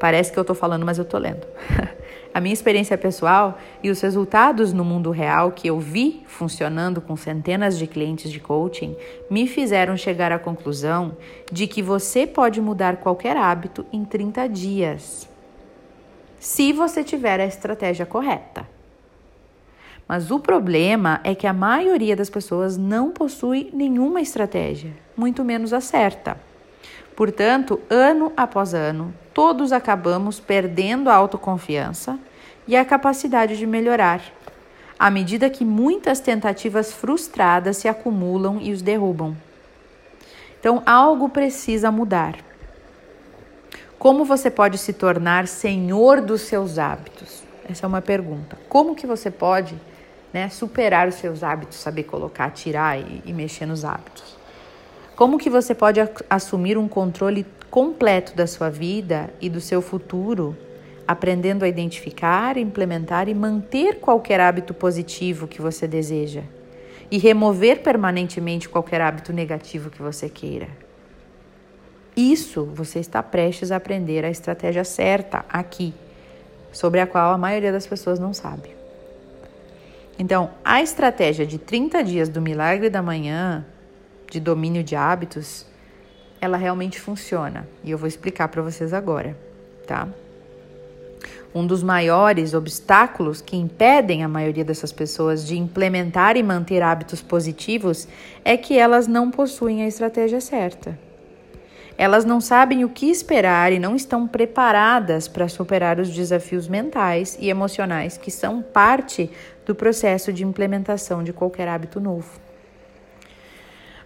Parece 0.00 0.32
que 0.32 0.38
eu 0.38 0.44
tô 0.44 0.54
falando, 0.54 0.84
mas 0.84 0.98
eu 0.98 1.04
tô 1.04 1.18
lendo. 1.18 1.46
a 2.32 2.40
minha 2.40 2.52
experiência 2.52 2.96
pessoal 2.96 3.58
e 3.82 3.90
os 3.90 4.00
resultados 4.00 4.72
no 4.72 4.84
mundo 4.84 5.10
real 5.10 5.52
que 5.52 5.68
eu 5.68 5.80
vi 5.80 6.22
funcionando 6.26 7.00
com 7.00 7.16
centenas 7.16 7.78
de 7.78 7.86
clientes 7.86 8.30
de 8.30 8.38
coaching 8.38 8.96
me 9.30 9.46
fizeram 9.46 9.96
chegar 9.96 10.30
à 10.30 10.38
conclusão 10.38 11.16
de 11.50 11.66
que 11.66 11.82
você 11.82 12.26
pode 12.26 12.60
mudar 12.60 12.98
qualquer 12.98 13.36
hábito 13.36 13.84
em 13.92 14.04
30 14.04 14.48
dias, 14.48 15.28
se 16.38 16.72
você 16.72 17.02
tiver 17.02 17.40
a 17.40 17.46
estratégia 17.46 18.06
correta. 18.06 18.77
Mas 20.08 20.30
o 20.30 20.40
problema 20.40 21.20
é 21.22 21.34
que 21.34 21.46
a 21.46 21.52
maioria 21.52 22.16
das 22.16 22.30
pessoas 22.30 22.78
não 22.78 23.10
possui 23.10 23.68
nenhuma 23.74 24.22
estratégia, 24.22 24.90
muito 25.14 25.44
menos 25.44 25.74
a 25.74 25.82
certa. 25.82 26.40
Portanto, 27.14 27.78
ano 27.90 28.32
após 28.34 28.72
ano, 28.72 29.12
todos 29.34 29.70
acabamos 29.70 30.40
perdendo 30.40 31.10
a 31.10 31.14
autoconfiança 31.14 32.18
e 32.66 32.74
a 32.74 32.86
capacidade 32.86 33.58
de 33.58 33.66
melhorar, 33.66 34.22
à 34.98 35.10
medida 35.10 35.50
que 35.50 35.64
muitas 35.64 36.20
tentativas 36.20 36.90
frustradas 36.90 37.76
se 37.76 37.86
acumulam 37.86 38.58
e 38.62 38.72
os 38.72 38.80
derrubam. 38.80 39.36
Então, 40.58 40.82
algo 40.86 41.28
precisa 41.28 41.90
mudar. 41.90 42.36
Como 43.98 44.24
você 44.24 44.50
pode 44.50 44.78
se 44.78 44.92
tornar 44.92 45.46
senhor 45.46 46.20
dos 46.20 46.42
seus 46.42 46.78
hábitos? 46.78 47.42
Essa 47.68 47.84
é 47.84 47.88
uma 47.88 48.00
pergunta. 48.00 48.56
Como 48.68 48.94
que 48.94 49.06
você 49.06 49.30
pode 49.30 49.74
né, 50.32 50.48
superar 50.48 51.08
os 51.08 51.16
seus 51.16 51.42
hábitos, 51.42 51.78
saber 51.78 52.04
colocar, 52.04 52.50
tirar 52.50 52.98
e, 52.98 53.22
e 53.24 53.32
mexer 53.32 53.66
nos 53.66 53.84
hábitos? 53.84 54.36
Como 55.16 55.38
que 55.38 55.50
você 55.50 55.74
pode 55.74 56.00
assumir 56.30 56.78
um 56.78 56.86
controle 56.86 57.44
completo 57.70 58.36
da 58.36 58.46
sua 58.46 58.70
vida 58.70 59.30
e 59.40 59.48
do 59.48 59.60
seu 59.60 59.82
futuro, 59.82 60.56
aprendendo 61.06 61.64
a 61.64 61.68
identificar, 61.68 62.56
implementar 62.56 63.28
e 63.28 63.34
manter 63.34 63.98
qualquer 63.98 64.40
hábito 64.40 64.72
positivo 64.72 65.48
que 65.48 65.60
você 65.60 65.88
deseja 65.88 66.42
e 67.10 67.18
remover 67.18 67.82
permanentemente 67.82 68.68
qualquer 68.68 69.00
hábito 69.00 69.32
negativo 69.32 69.90
que 69.90 70.02
você 70.02 70.28
queira. 70.28 70.68
Isso 72.16 72.64
você 72.64 72.98
está 72.98 73.22
prestes 73.22 73.72
a 73.72 73.76
aprender 73.76 74.24
a 74.24 74.30
estratégia 74.30 74.84
certa 74.84 75.44
aqui, 75.48 75.94
sobre 76.70 77.00
a 77.00 77.06
qual 77.06 77.32
a 77.32 77.38
maioria 77.38 77.72
das 77.72 77.86
pessoas 77.86 78.18
não 78.18 78.34
sabe. 78.34 78.77
Então, 80.18 80.50
a 80.64 80.82
estratégia 80.82 81.46
de 81.46 81.58
30 81.58 82.02
dias 82.02 82.28
do 82.28 82.40
milagre 82.42 82.90
da 82.90 83.00
manhã, 83.00 83.64
de 84.28 84.40
domínio 84.40 84.82
de 84.82 84.96
hábitos, 84.96 85.64
ela 86.40 86.56
realmente 86.56 87.00
funciona. 87.00 87.68
E 87.84 87.90
eu 87.90 87.98
vou 87.98 88.08
explicar 88.08 88.48
para 88.48 88.60
vocês 88.60 88.92
agora, 88.92 89.36
tá? 89.86 90.08
Um 91.54 91.66
dos 91.66 91.82
maiores 91.82 92.52
obstáculos 92.52 93.40
que 93.40 93.56
impedem 93.56 94.22
a 94.22 94.28
maioria 94.28 94.64
dessas 94.64 94.92
pessoas 94.92 95.46
de 95.46 95.56
implementar 95.56 96.36
e 96.36 96.42
manter 96.42 96.82
hábitos 96.82 97.22
positivos 97.22 98.06
é 98.44 98.56
que 98.56 98.76
elas 98.76 99.06
não 99.06 99.30
possuem 99.30 99.82
a 99.82 99.88
estratégia 99.88 100.40
certa. 100.40 100.98
Elas 101.96 102.24
não 102.24 102.40
sabem 102.40 102.84
o 102.84 102.88
que 102.88 103.10
esperar 103.10 103.72
e 103.72 103.78
não 103.80 103.96
estão 103.96 104.28
preparadas 104.28 105.26
para 105.26 105.48
superar 105.48 105.98
os 105.98 106.10
desafios 106.10 106.68
mentais 106.68 107.36
e 107.40 107.50
emocionais 107.50 108.16
que 108.16 108.30
são 108.30 108.62
parte 108.62 109.28
do 109.68 109.74
processo 109.74 110.32
de 110.32 110.42
implementação 110.42 111.22
de 111.22 111.30
qualquer 111.30 111.68
hábito 111.68 112.00
novo. 112.00 112.40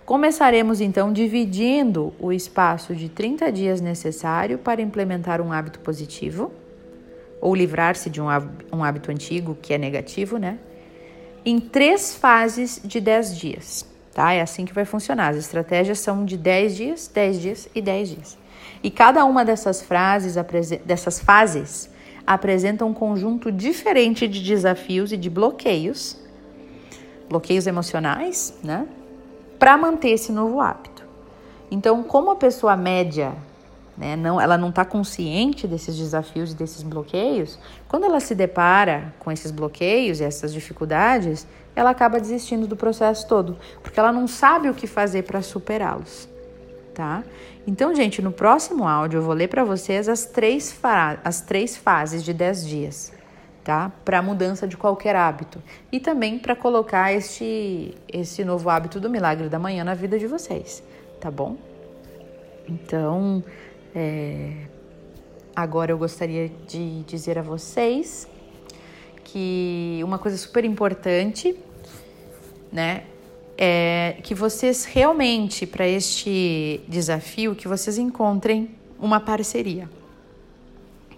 Começaremos 0.05 0.81
então 0.81 1.13
dividindo 1.13 2.13
o 2.19 2.33
espaço 2.33 2.97
de 2.97 3.09
30 3.09 3.53
dias 3.53 3.81
necessário 3.81 4.59
para 4.59 4.83
implementar 4.83 5.41
um 5.41 5.53
hábito 5.53 5.79
positivo 5.79 6.53
ou 7.41 7.55
livrar-se 7.55 8.11
de 8.11 8.21
um 8.21 8.29
hábito 8.83 9.13
antigo 9.13 9.57
que 9.63 9.73
é 9.73 9.79
negativo, 9.79 10.37
né? 10.37 10.59
Em 11.45 11.61
três 11.61 12.13
fases 12.13 12.81
de 12.83 13.01
10 13.01 13.39
dias, 13.39 13.87
tá? 14.13 14.33
É 14.33 14.41
assim 14.41 14.65
que 14.65 14.75
vai 14.75 14.85
funcionar. 14.85 15.29
As 15.29 15.37
estratégias 15.37 16.01
são 16.01 16.25
de 16.25 16.37
10 16.37 16.77
dias, 16.77 17.07
10 17.07 17.41
dias 17.41 17.69
e 17.73 17.81
10 17.81 18.09
dias. 18.09 18.39
E 18.83 18.91
cada 18.91 19.25
uma 19.25 19.45
dessas 19.45 19.81
frases, 19.81 20.35
dessas 20.85 21.21
fases 21.21 21.89
apresenta 22.27 22.85
um 22.85 22.95
conjunto 22.95 23.51
diferente 23.51 24.27
de 24.29 24.43
desafios 24.43 25.13
e 25.13 25.17
de 25.17 25.29
bloqueios, 25.29 26.17
bloqueios 27.29 27.67
emocionais, 27.67 28.59
né? 28.63 28.87
para 29.59 29.77
manter 29.77 30.11
esse 30.11 30.33
novo 30.33 30.61
hábito. 30.61 31.05
Então, 31.71 32.03
como 32.03 32.33
a 32.33 32.37
pessoa 32.37 32.77
média, 32.77 33.33
né, 33.97 34.17
não, 34.17 34.41
ela 34.41 34.59
não 34.59 34.71
está 34.71 34.85
consciente 34.85 35.67
desses 35.69 35.97
desafios 35.97 36.53
e 36.53 36.57
desses 36.57 36.83
bloqueios, 36.83 37.59
quando 37.89 38.05
ela 38.05 38.19
se 38.19 38.35
depara 38.35 39.15
com 39.21 39.31
esses 39.31 39.51
bloqueios 39.51 40.21
e 40.21 40.25
essas 40.25 40.53
dificuldades, 40.53 41.47
ela 41.77 41.91
acaba 41.91 42.21
desistindo 42.21 42.67
do 42.67 42.77
processo 42.77 43.27
todo, 43.29 43.57
porque 43.83 43.99
ela 44.01 44.13
não 44.13 44.27
sabe 44.27 44.69
o 44.69 44.75
que 44.75 44.87
fazer 44.87 45.23
para 45.23 45.41
superá-los, 45.41 46.29
tá? 46.95 47.25
Então, 47.67 47.95
gente, 47.95 48.21
no 48.21 48.33
próximo 48.33 48.87
áudio 48.87 49.19
eu 49.19 49.23
vou 49.23 49.35
ler 49.35 49.49
para 49.49 49.65
vocês 49.65 50.09
as 50.09 50.25
três, 50.25 50.79
as 51.25 51.41
três 51.41 51.77
fases 51.77 52.23
de 52.23 52.33
10 52.33 52.67
dias 52.67 53.13
tá? 53.63 53.93
Para 54.05 54.21
mudança 54.21 54.67
de 54.67 54.77
qualquer 54.77 55.15
hábito 55.17 55.63
e 55.91 56.01
também 56.01 56.39
para 56.39 56.57
colocar 56.57 57.13
este 57.13 57.95
esse 58.13 58.45
novo 58.45 58.69
hábito 58.69 58.99
do 58.99 59.09
milagre 59.09 59.49
da 59.49 59.59
manhã 59.59 59.85
na 59.85 59.95
vida 59.95 60.19
de 60.19 60.27
vocês, 60.27 60.83
tá 61.21 61.31
bom? 61.31 61.57
Então, 62.69 63.43
é, 63.95 64.67
agora 65.55 65.93
eu 65.93 65.99
gostaria 65.99 66.51
de 66.67 67.03
dizer 67.03 67.39
a 67.39 67.43
vocês 67.43 68.29
que 69.25 70.01
uma 70.05 70.19
coisa 70.19 70.37
super 70.37 70.65
importante, 70.65 71.57
né, 72.71 73.05
é 73.65 74.17
que 74.25 74.35
vocês 74.35 74.85
realmente 74.85 75.67
para 75.67 75.87
este 75.87 76.81
desafio 76.89 77.55
que 77.55 77.69
vocês 77.69 77.97
encontrem 77.97 78.71
uma 78.99 79.21
parceria 79.21 79.89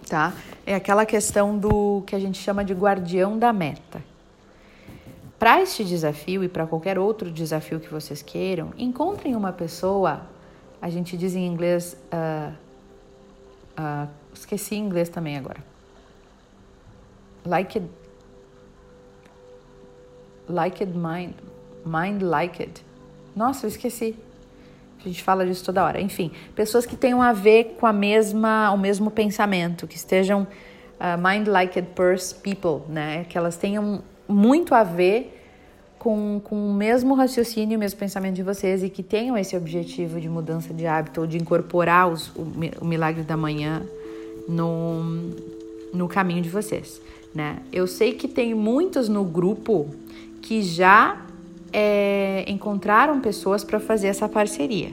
tá? 0.05 0.33
É 0.65 0.75
aquela 0.75 1.05
questão 1.05 1.57
do 1.57 2.03
que 2.05 2.15
a 2.15 2.19
gente 2.19 2.37
chama 2.37 2.63
de 2.63 2.73
guardião 2.73 3.37
da 3.37 3.51
meta. 3.51 4.03
Para 5.37 5.61
este 5.61 5.83
desafio 5.83 6.43
e 6.43 6.47
para 6.47 6.65
qualquer 6.65 6.97
outro 6.97 7.29
desafio 7.29 7.79
que 7.79 7.89
vocês 7.89 8.21
queiram, 8.21 8.73
encontrem 8.77 9.35
uma 9.35 9.51
pessoa, 9.51 10.21
a 10.81 10.89
gente 10.89 11.17
diz 11.17 11.35
em 11.35 11.45
inglês, 11.45 11.97
uh, 12.13 12.53
uh, 13.79 14.09
esqueci 14.33 14.75
em 14.75 14.85
inglês 14.85 15.09
também 15.09 15.37
agora. 15.37 15.59
Like 17.45 17.77
it, 17.77 17.91
like 20.47 20.83
it 20.83 20.97
mind, 20.97 21.33
mind 21.85 22.21
like. 22.21 22.67
Nossa, 23.35 23.65
eu 23.65 23.69
esqueci. 23.69 24.15
A 25.05 25.07
gente 25.07 25.21
fala 25.21 25.45
disso 25.45 25.63
toda 25.63 25.83
hora. 25.83 26.01
Enfim, 26.01 26.31
pessoas 26.55 26.85
que 26.85 26.95
tenham 26.95 27.21
a 27.21 27.31
ver 27.31 27.75
com 27.79 27.85
a 27.85 27.93
mesma, 27.93 28.71
o 28.71 28.77
mesmo 28.77 29.11
pensamento, 29.11 29.85
que 29.85 29.95
estejam 29.95 30.47
uh, 30.99 31.17
mind-liked 31.21 31.89
people, 32.41 32.91
né? 32.91 33.25
Que 33.25 33.37
elas 33.37 33.55
tenham 33.55 34.01
muito 34.27 34.73
a 34.73 34.83
ver 34.83 35.31
com, 35.99 36.41
com 36.43 36.69
o 36.69 36.73
mesmo 36.73 37.13
raciocínio, 37.13 37.77
o 37.77 37.79
mesmo 37.79 37.99
pensamento 37.99 38.35
de 38.35 38.43
vocês 38.43 38.83
e 38.83 38.89
que 38.89 39.03
tenham 39.03 39.37
esse 39.37 39.55
objetivo 39.55 40.19
de 40.19 40.29
mudança 40.29 40.73
de 40.73 40.85
hábito 40.85 41.21
ou 41.21 41.27
de 41.27 41.37
incorporar 41.37 42.11
os, 42.11 42.29
o, 42.29 42.47
o 42.81 42.85
milagre 42.85 43.23
da 43.23 43.37
manhã 43.37 43.83
no, 44.47 45.03
no 45.93 46.07
caminho 46.07 46.41
de 46.41 46.49
vocês, 46.49 47.01
né? 47.33 47.57
Eu 47.71 47.87
sei 47.87 48.13
que 48.13 48.27
tem 48.27 48.53
muitos 48.53 49.09
no 49.09 49.23
grupo 49.23 49.89
que 50.41 50.61
já 50.61 51.24
é, 51.77 52.45
encontraram 52.47 53.19
pessoas 53.19 53.61
para 53.61 53.81
fazer 53.81 54.07
essa 54.07 54.29
parceria. 54.29 54.91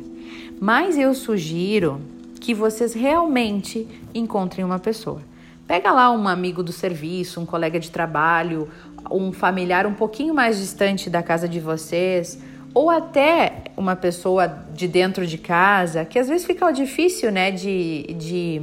Mas 0.60 0.98
eu 0.98 1.14
sugiro 1.14 2.00
que 2.40 2.52
vocês 2.52 2.92
realmente 2.92 3.86
encontrem 4.12 4.64
uma 4.64 4.80
pessoa. 4.80 5.22
Pega 5.64 5.92
lá 5.92 6.10
um 6.10 6.26
amigo 6.26 6.60
do 6.60 6.72
serviço, 6.72 7.40
um 7.40 7.46
colega 7.46 7.78
de 7.78 7.88
trabalho, 7.88 8.68
um 9.08 9.32
familiar 9.32 9.86
um 9.86 9.94
pouquinho 9.94 10.34
mais 10.34 10.58
distante 10.58 11.08
da 11.08 11.22
casa 11.22 11.48
de 11.48 11.60
vocês, 11.60 12.42
ou 12.74 12.90
até 12.90 13.62
uma 13.76 13.94
pessoa 13.94 14.48
de 14.74 14.88
dentro 14.88 15.24
de 15.24 15.38
casa, 15.38 16.04
que 16.04 16.18
às 16.18 16.28
vezes 16.28 16.44
fica 16.44 16.68
difícil, 16.72 17.30
né, 17.30 17.52
de, 17.52 18.12
de 18.18 18.60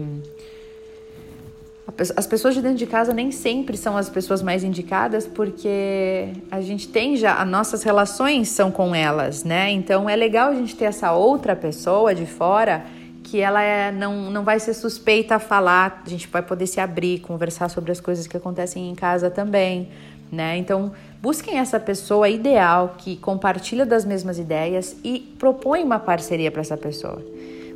as 2.15 2.27
pessoas 2.27 2.53
de 2.53 2.61
dentro 2.61 2.77
de 2.77 2.85
casa 2.85 3.13
nem 3.13 3.31
sempre 3.31 3.77
são 3.77 3.97
as 3.97 4.09
pessoas 4.09 4.41
mais 4.41 4.63
indicadas 4.63 5.25
porque 5.25 6.29
a 6.51 6.61
gente 6.61 6.87
tem 6.87 7.15
já 7.15 7.35
as 7.35 7.47
nossas 7.47 7.83
relações 7.83 8.49
são 8.49 8.71
com 8.71 8.93
elas, 8.93 9.43
né? 9.43 9.71
Então 9.71 10.09
é 10.09 10.15
legal 10.15 10.51
a 10.51 10.55
gente 10.55 10.75
ter 10.75 10.85
essa 10.85 11.11
outra 11.13 11.55
pessoa 11.55 12.13
de 12.13 12.25
fora 12.25 12.85
que 13.23 13.39
ela 13.39 13.61
é, 13.61 13.91
não, 13.91 14.31
não 14.31 14.43
vai 14.43 14.59
ser 14.59 14.73
suspeita 14.73 15.35
a 15.35 15.39
falar, 15.39 16.01
a 16.05 16.09
gente 16.09 16.27
vai 16.27 16.41
poder 16.41 16.65
se 16.65 16.79
abrir, 16.79 17.19
conversar 17.19 17.69
sobre 17.69 17.91
as 17.91 17.99
coisas 17.99 18.25
que 18.25 18.35
acontecem 18.35 18.89
em 18.89 18.95
casa 18.95 19.29
também, 19.29 19.89
né? 20.31 20.57
Então, 20.57 20.91
busquem 21.21 21.59
essa 21.59 21.79
pessoa 21.79 22.27
ideal 22.27 22.95
que 22.97 23.17
compartilha 23.17 23.85
das 23.85 24.03
mesmas 24.03 24.39
ideias 24.39 24.95
e 25.03 25.19
propõe 25.37 25.83
uma 25.83 25.99
parceria 25.99 26.49
para 26.49 26.61
essa 26.61 26.75
pessoa. 26.75 27.21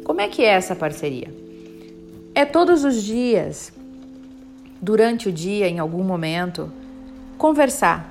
Como 0.03 0.21
é 0.21 0.27
que 0.27 0.43
é 0.43 0.49
essa 0.49 0.75
parceria? 0.75 1.31
É 2.33 2.45
todos 2.45 2.83
os 2.83 3.03
dias, 3.03 3.71
durante 4.83 5.29
o 5.29 5.31
dia, 5.31 5.69
em 5.69 5.79
algum 5.79 6.03
momento, 6.03 6.69
conversar 7.37 8.05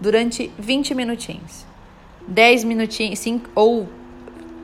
durante 0.00 0.50
20 0.58 0.92
minutinhos. 0.92 1.64
10 2.26 2.64
minutinhos, 2.64 3.20
5 3.20 3.48
ou 3.54 3.88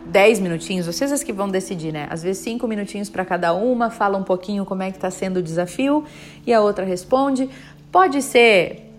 10 0.07 0.41
minutinhos, 0.41 0.87
vocês 0.87 1.13
as 1.13 1.23
que 1.23 1.33
vão 1.33 1.49
decidir, 1.49 1.93
né? 1.93 2.09
Às 2.11 2.25
vezes 2.25 2.43
5 2.43 2.67
minutinhos 2.67 3.09
para 3.09 3.25
cada 3.25 3.55
uma, 3.55 3.91
fala 3.91 4.19
um 4.19 4.25
pouquinho 4.25 4.65
como 4.65 4.83
é 4.83 4.91
que 4.91 4.97
está 4.97 5.09
sendo 5.09 5.37
o 5.37 5.43
desafio 5.43 6.05
e 6.45 6.53
a 6.53 6.61
outra 6.61 6.85
responde. 6.85 7.49
Pode 7.93 8.21
ser 8.23 8.91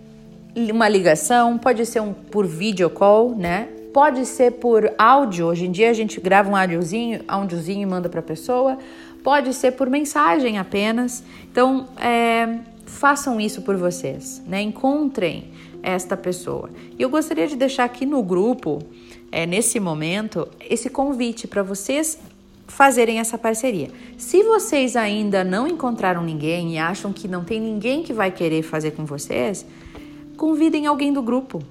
uma 0.56 0.88
ligação, 0.88 1.58
pode 1.58 1.84
ser 1.84 2.00
um 2.00 2.14
por 2.14 2.46
video 2.46 2.88
call, 2.88 3.36
né? 3.36 3.68
Pode 3.92 4.24
ser 4.24 4.52
por 4.52 4.90
áudio. 4.96 5.48
Hoje 5.48 5.66
em 5.66 5.70
dia 5.70 5.90
a 5.90 5.92
gente 5.92 6.18
grava 6.18 6.50
um 6.50 6.56
áudiozinho, 6.56 7.20
áudiozinho 7.28 7.82
e 7.82 7.86
manda 7.86 8.08
para 8.08 8.20
a 8.20 8.22
pessoa. 8.22 8.78
Pode 9.24 9.54
ser 9.54 9.72
por 9.72 9.88
mensagem 9.88 10.58
apenas. 10.58 11.24
Então, 11.50 11.88
é, 11.96 12.58
façam 12.84 13.40
isso 13.40 13.62
por 13.62 13.74
vocês, 13.74 14.42
né? 14.46 14.60
Encontrem 14.60 15.50
esta 15.82 16.14
pessoa. 16.14 16.68
E 16.98 17.02
eu 17.02 17.08
gostaria 17.08 17.46
de 17.48 17.56
deixar 17.56 17.84
aqui 17.84 18.04
no 18.04 18.22
grupo, 18.22 18.82
é, 19.32 19.46
nesse 19.46 19.80
momento, 19.80 20.46
esse 20.60 20.90
convite 20.90 21.48
para 21.48 21.62
vocês 21.62 22.18
fazerem 22.66 23.18
essa 23.18 23.38
parceria. 23.38 23.90
Se 24.18 24.42
vocês 24.42 24.94
ainda 24.94 25.42
não 25.42 25.66
encontraram 25.66 26.22
ninguém 26.22 26.74
e 26.74 26.78
acham 26.78 27.10
que 27.10 27.26
não 27.26 27.44
tem 27.44 27.58
ninguém 27.58 28.02
que 28.02 28.12
vai 28.12 28.30
querer 28.30 28.62
fazer 28.62 28.90
com 28.90 29.06
vocês, 29.06 29.64
convidem 30.36 30.86
alguém 30.86 31.12
do 31.12 31.22
grupo. 31.22 31.62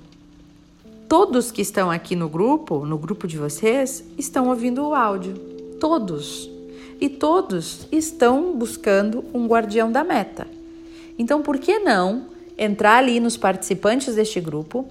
Todos 1.07 1.51
que 1.51 1.61
estão 1.61 1.91
aqui 1.91 2.15
no 2.15 2.27
grupo, 2.27 2.83
no 2.83 2.97
grupo 2.97 3.27
de 3.27 3.37
vocês, 3.37 4.03
estão 4.17 4.49
ouvindo 4.49 4.87
o 4.87 4.95
áudio. 4.95 5.35
Todos. 5.79 6.52
E 7.03 7.09
todos 7.09 7.85
estão 7.91 8.53
buscando 8.53 9.25
um 9.33 9.45
guardião 9.45 9.91
da 9.91 10.05
meta. 10.05 10.47
Então, 11.19 11.41
por 11.41 11.57
que 11.57 11.77
não 11.77 12.27
entrar 12.57 12.95
ali 12.95 13.19
nos 13.19 13.35
participantes 13.35 14.15
deste 14.15 14.39
grupo? 14.39 14.87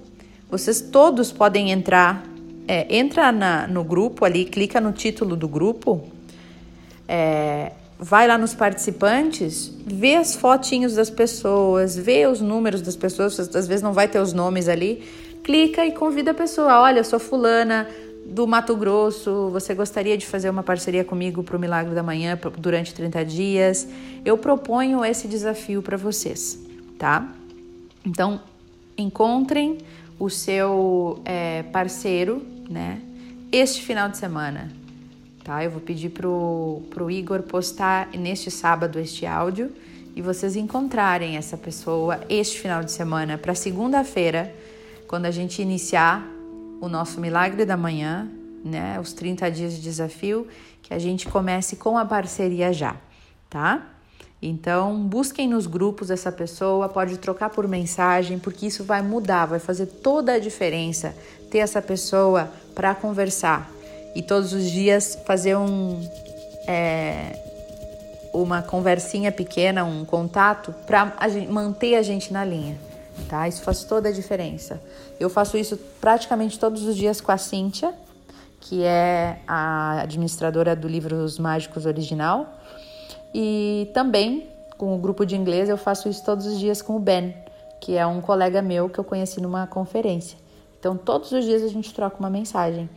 Vocês 0.47 0.79
todos 0.79 1.31
podem 1.31 1.71
entrar 1.71 2.23
é, 2.67 2.85
entra 2.95 3.31
na, 3.31 3.65
no 3.65 3.83
grupo 3.83 4.25
ali, 4.25 4.45
clica 4.45 4.79
no 4.79 4.91
título 4.91 5.35
do 5.35 5.47
grupo, 5.47 6.03
é, 7.07 7.71
vai 7.97 8.27
lá 8.27 8.37
nos 8.37 8.53
participantes, 8.53 9.73
vê 9.83 10.15
as 10.15 10.35
fotinhos 10.35 10.93
das 10.93 11.09
pessoas, 11.09 11.97
vê 11.97 12.27
os 12.27 12.39
números 12.39 12.83
das 12.83 12.95
pessoas, 12.95 13.39
às 13.39 13.67
vezes 13.67 13.81
não 13.81 13.91
vai 13.91 14.07
ter 14.07 14.19
os 14.19 14.33
nomes 14.33 14.69
ali, 14.69 15.03
clica 15.43 15.83
e 15.83 15.91
convida 15.91 16.29
a 16.29 16.35
pessoa, 16.35 16.79
olha, 16.79 16.99
eu 16.99 17.03
sou 17.03 17.17
fulana 17.17 17.87
do 18.25 18.47
Mato 18.47 18.75
Grosso, 18.75 19.49
você 19.49 19.73
gostaria 19.75 20.17
de 20.17 20.25
fazer 20.25 20.49
uma 20.49 20.63
parceria 20.63 21.03
comigo 21.03 21.43
para 21.43 21.57
o 21.57 21.59
Milagre 21.59 21.93
da 21.93 22.01
Manhã 22.01 22.39
durante 22.57 22.93
30 22.93 23.25
dias? 23.25 23.87
Eu 24.23 24.37
proponho 24.37 25.03
esse 25.03 25.27
desafio 25.27 25.81
para 25.81 25.97
vocês, 25.97 26.59
tá? 26.97 27.31
Então, 28.05 28.41
encontrem 28.97 29.79
o 30.17 30.29
seu 30.29 31.21
é, 31.25 31.63
parceiro, 31.63 32.41
né? 32.69 33.01
Este 33.51 33.83
final 33.83 34.09
de 34.09 34.17
semana, 34.17 34.71
tá? 35.43 35.63
Eu 35.63 35.71
vou 35.71 35.81
pedir 35.81 36.09
pro, 36.09 36.81
pro 36.89 37.11
Igor 37.11 37.43
postar 37.43 38.09
neste 38.17 38.49
sábado 38.49 38.99
este 38.99 39.25
áudio 39.25 39.71
e 40.15 40.21
vocês 40.21 40.55
encontrarem 40.55 41.37
essa 41.37 41.57
pessoa 41.57 42.19
este 42.29 42.59
final 42.59 42.83
de 42.83 42.91
semana 42.91 43.37
para 43.37 43.53
segunda-feira, 43.53 44.53
quando 45.07 45.25
a 45.25 45.31
gente 45.31 45.61
iniciar 45.61 46.32
o 46.83 46.89
nosso 46.89 47.21
Milagre 47.21 47.63
da 47.63 47.77
Manhã, 47.77 48.29
né? 48.61 48.99
Os 48.99 49.13
30 49.13 49.49
dias 49.49 49.73
de 49.73 49.81
desafio, 49.81 50.45
que 50.81 50.93
a 50.93 50.99
gente 50.99 51.29
comece 51.29 51.77
com 51.77 51.97
a 51.97 52.03
parceria 52.03 52.73
já, 52.73 52.97
tá? 53.49 53.87
Então, 54.41 55.01
busquem 55.07 55.47
nos 55.47 55.65
grupos 55.65 56.11
essa 56.11 56.29
pessoa, 56.29 56.89
pode 56.89 57.17
trocar 57.17 57.51
por 57.51 57.65
mensagem, 57.69 58.37
porque 58.37 58.65
isso 58.65 58.83
vai 58.83 59.01
mudar, 59.01 59.45
vai 59.45 59.59
fazer 59.59 59.85
toda 59.85 60.33
a 60.33 60.39
diferença 60.39 61.15
ter 61.49 61.59
essa 61.59 61.81
pessoa 61.81 62.51
para 62.75 62.93
conversar 62.93 63.71
e 64.13 64.21
todos 64.21 64.51
os 64.51 64.69
dias 64.69 65.17
fazer 65.25 65.55
um 65.55 66.05
é, 66.67 67.39
uma 68.33 68.61
conversinha 68.61 69.31
pequena, 69.31 69.85
um 69.85 70.03
contato 70.03 70.75
para 70.85 71.15
manter 71.49 71.95
a 71.95 72.01
gente 72.01 72.33
na 72.33 72.43
linha, 72.43 72.77
tá? 73.29 73.47
Isso 73.47 73.61
faz 73.61 73.83
toda 73.83 74.09
a 74.09 74.11
diferença. 74.11 74.81
Eu 75.19 75.29
faço 75.29 75.57
isso 75.57 75.77
praticamente 75.99 76.59
todos 76.59 76.83
os 76.83 76.95
dias 76.95 77.21
com 77.21 77.31
a 77.31 77.37
Cíntia, 77.37 77.93
que 78.59 78.83
é 78.83 79.39
a 79.47 80.01
administradora 80.01 80.75
do 80.75 80.87
livro 80.87 81.17
Os 81.17 81.37
Mágicos 81.37 81.85
original. 81.85 82.47
E 83.33 83.89
também 83.93 84.47
com 84.77 84.95
o 84.95 84.97
grupo 84.97 85.25
de 85.25 85.35
inglês 85.35 85.69
eu 85.69 85.77
faço 85.77 86.09
isso 86.09 86.23
todos 86.23 86.45
os 86.45 86.59
dias 86.59 86.81
com 86.81 86.95
o 86.95 86.99
Ben, 86.99 87.35
que 87.79 87.95
é 87.95 88.05
um 88.05 88.21
colega 88.21 88.61
meu 88.61 88.89
que 88.89 88.99
eu 88.99 89.03
conheci 89.03 89.41
numa 89.41 89.67
conferência. 89.67 90.37
Então 90.79 90.97
todos 90.97 91.31
os 91.31 91.45
dias 91.45 91.63
a 91.63 91.67
gente 91.67 91.93
troca 91.93 92.17
uma 92.19 92.29
mensagem. 92.29 92.89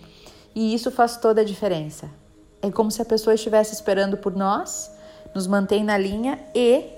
E 0.55 0.75
isso 0.75 0.91
faz 0.91 1.17
toda 1.17 1.43
a 1.43 1.45
diferença. 1.45 2.09
É 2.63 2.71
como 2.71 2.91
se 2.91 3.03
a 3.03 3.05
pessoa 3.05 3.35
estivesse 3.35 3.75
esperando 3.75 4.17
por 4.17 4.35
nós, 4.35 4.91
nos 5.35 5.47
mantém 5.47 5.85
na 5.85 5.99
linha 5.99 6.39
e 6.55 6.96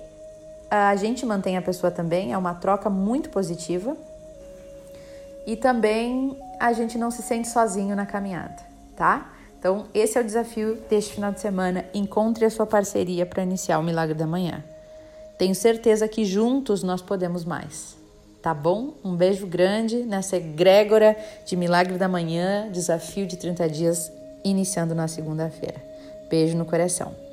a 0.71 0.95
gente 0.97 1.25
mantém 1.25 1.57
a 1.57 1.63
pessoa 1.63 1.91
também, 1.91 2.33
é 2.33 2.39
uma 2.39 2.55
troca 2.55 2.91
muito 2.91 3.31
positiva. 3.31 3.97
E 5.47 5.57
também 5.57 6.37
a 6.61 6.73
gente 6.73 6.99
não 6.99 7.11
se 7.11 7.23
sente 7.23 7.49
sozinho 7.49 7.97
na 7.97 8.05
caminhada, 8.05 8.57
tá? 8.95 9.33
Então, 9.59 9.87
esse 9.93 10.17
é 10.17 10.21
o 10.21 10.25
desafio 10.25 10.77
deste 10.89 11.15
final 11.15 11.33
de 11.33 11.41
semana. 11.41 11.85
Encontre 11.93 12.45
a 12.45 12.51
sua 12.51 12.67
parceria 12.67 13.27
para 13.27 13.43
iniciar 13.43 13.79
o 13.79 13.83
Milagre 13.83 14.15
da 14.15 14.27
Manhã. 14.27 14.63
Tenho 15.37 15.55
certeza 15.55 16.07
que 16.07 16.25
juntos 16.25 16.83
nós 16.83 17.03
podemos 17.03 17.45
mais. 17.45 17.97
Tá 18.41 18.55
bom? 18.55 18.95
Um 19.05 19.17
beijo 19.17 19.47
grande 19.47 20.05
nessa 20.05 20.37
egrégora 20.37 21.17
de 21.45 21.57
Milagre 21.57 21.99
da 21.99 22.09
Manhã, 22.09 22.71
desafio 22.71 23.27
de 23.27 23.37
30 23.37 23.69
dias, 23.69 24.13
iniciando 24.45 24.95
na 24.95 25.09
segunda-feira. 25.09 25.83
Beijo 26.31 26.57
no 26.57 26.65
coração. 26.65 27.28